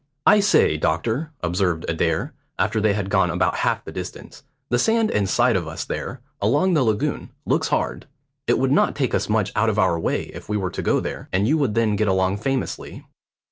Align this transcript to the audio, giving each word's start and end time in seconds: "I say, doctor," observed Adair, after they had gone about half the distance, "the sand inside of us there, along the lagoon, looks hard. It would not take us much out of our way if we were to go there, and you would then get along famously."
"I 0.25 0.39
say, 0.39 0.77
doctor," 0.77 1.31
observed 1.43 1.85
Adair, 1.87 2.33
after 2.57 2.81
they 2.81 2.93
had 2.95 3.11
gone 3.11 3.29
about 3.29 3.57
half 3.57 3.85
the 3.85 3.91
distance, 3.91 4.41
"the 4.69 4.79
sand 4.79 5.11
inside 5.11 5.55
of 5.55 5.67
us 5.67 5.85
there, 5.85 6.21
along 6.41 6.73
the 6.73 6.81
lagoon, 6.81 7.29
looks 7.45 7.67
hard. 7.67 8.07
It 8.47 8.57
would 8.57 8.71
not 8.71 8.95
take 8.95 9.13
us 9.13 9.29
much 9.29 9.51
out 9.55 9.69
of 9.69 9.77
our 9.77 9.99
way 9.99 10.23
if 10.33 10.49
we 10.49 10.57
were 10.57 10.71
to 10.71 10.81
go 10.81 11.01
there, 11.01 11.29
and 11.31 11.47
you 11.47 11.55
would 11.59 11.75
then 11.75 11.95
get 11.95 12.07
along 12.07 12.37
famously." 12.37 13.05